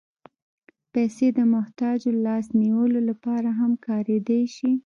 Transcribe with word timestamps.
پېسې 0.91 1.27
د 1.37 1.39
محتاجو 1.53 2.11
لاس 2.25 2.45
نیولو 2.61 2.99
لپاره 3.09 3.49
هم 3.59 3.71
کارېدای 3.87 4.43
شي. 4.55 4.71